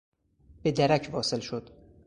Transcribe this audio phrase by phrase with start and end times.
[0.63, 1.69] به درک واصل شد.